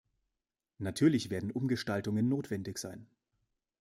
[0.79, 3.05] Natürlich werden Umgestaltungen notwendig sein.